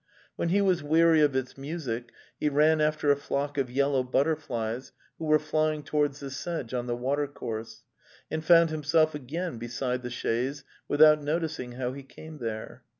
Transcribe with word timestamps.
When 0.35 0.49
he 0.49 0.61
was 0.61 0.81
weary 0.81 1.21
of 1.21 1.35
its 1.35 1.59
music 1.59 2.11
he 2.39 2.49
ran 2.49 2.81
after 2.81 3.11
a 3.11 3.15
flock 3.15 3.59
of 3.59 3.69
yellow 3.69 4.01
butterflies 4.01 4.93
who 5.19 5.25
were 5.25 5.37
flying 5.37 5.83
towards 5.83 6.21
the 6.21 6.31
sedge 6.31 6.73
on 6.73 6.87
the 6.87 6.95
watercourse, 6.95 7.83
and 8.31 8.43
found 8.43 8.71
himself 8.71 9.13
again 9.13 9.59
beside 9.59 10.01
the 10.01 10.09
chaise, 10.09 10.63
without 10.87 11.21
noticing 11.21 11.73
how 11.73 11.93
he 11.93 12.01
came 12.01 12.39
there. 12.39 12.81